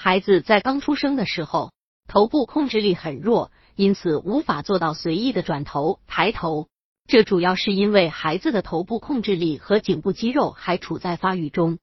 [0.00, 1.72] 孩子在刚出生的时候，
[2.06, 6.68] 头部控制力很弱，因此无法做到随意的转头、抬头。
[7.08, 11.80] 这主要是因为孩子的头部控制力和颈部肌肉还处在发育中。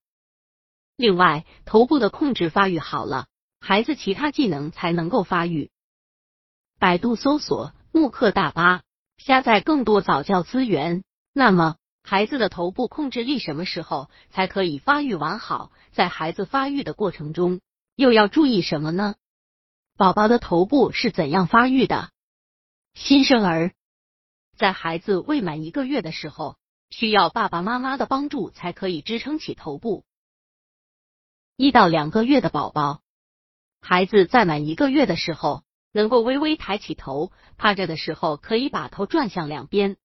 [0.96, 3.25] 另外，头部的控制发育好了，
[3.60, 5.70] 孩子其他技能才能够发育。
[6.79, 8.84] 百度搜索“慕课大巴”，
[9.20, 11.04] 下载更多早教资源。
[11.34, 15.70] 那么，孩子的头部控制力什么时候才可以发育完好？
[15.92, 17.59] 在孩子发育的过程中，
[17.95, 19.16] 又要注意什么呢？
[19.98, 22.12] 宝宝的头部是怎样发育的？
[22.94, 23.73] 新生儿
[24.58, 26.58] 在孩子未满一个月的时候，
[26.89, 30.03] 需要爸爸妈妈的帮助才可以支撑起头部。
[31.55, 33.02] 一到两个月的宝宝，
[33.80, 39.95] 孩子在满一个月的时候，能够微微抬起头，趴着的时候可以把头转向两边。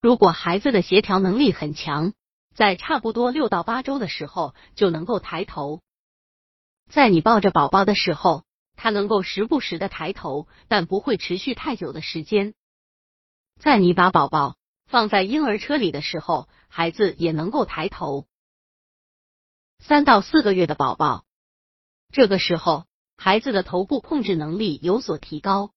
[0.00, 2.14] 如果孩子的协调能力很强，
[2.54, 5.82] 在差不多六到八周的时候就能够抬头。
[6.88, 8.44] 在你抱着宝宝的时候，
[8.76, 12.54] 他能够时不时的抬头，但不会持续太久的时间。
[13.58, 14.56] 在你把宝宝
[14.86, 18.26] 放在婴儿车里的时候，孩子也能够抬头。
[19.78, 21.24] 三到四个月的宝宝，
[22.10, 25.72] 这个时候孩子的头部控制能力有所提高。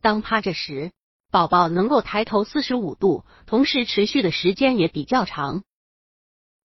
[0.00, 0.92] 当趴着时，
[1.30, 5.64] 宝宝能够抬头四十五度，同时持续的时间也比较长。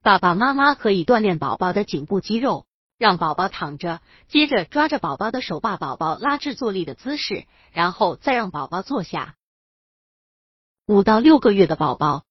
[0.04, 2.67] 爸爸妈妈可以锻炼宝宝的颈部肌肉，
[2.98, 9.36] 让宝宝躺着，接着抓着宝宝的手，把宝宝拉至坐立的姿势，然后再让宝宝坐下。
[10.86, 12.26] 五到六个月的宝宝，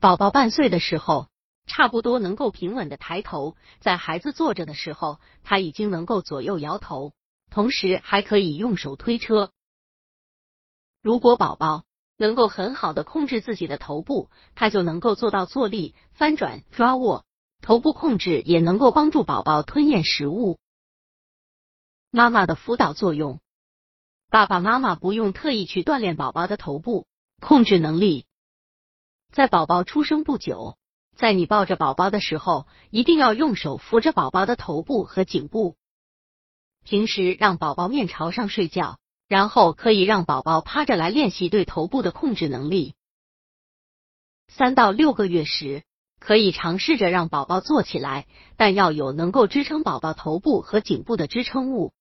[0.00, 1.28] 宝宝半岁的时候。
[1.70, 7.12] 差不多能够平稳的抬头，在孩子坐着的时候，他已经能够左右摇头，
[7.50, 9.52] 同时还可以用手推车。
[11.02, 11.84] 如果宝宝
[12.16, 17.26] 能够很好的控制自己的头部，他就能够做到坐立、翻转、抓握。
[17.60, 20.58] 头部控制也能够帮助宝宝吞咽食物。
[22.10, 23.40] 妈妈的辅导作用，
[24.30, 27.06] 爸爸妈妈不用特意去锻炼宝宝的头部
[27.40, 28.26] 控制能力，
[29.32, 30.76] 在宝宝出生不久。
[31.16, 35.74] 在你抱着宝宝的时候，一定要用手扶着宝宝的头部和颈部。
[36.84, 42.94] 平时让宝宝面朝上睡觉，然后可以让宝宝趴着来练习对头部的控制能力。
[44.46, 45.82] 三到六个月时，
[46.28, 48.26] 可以尝试着让宝宝坐起来，
[48.58, 51.94] 但要有能够支撑宝宝头部和颈部的支撑物。